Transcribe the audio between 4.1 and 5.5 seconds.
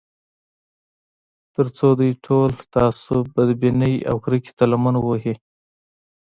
کرکې ته لمن ووهي